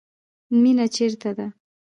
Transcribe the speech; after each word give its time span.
مینه 0.61 0.85
چیرته 0.95 1.31
ده؟ 1.37 1.47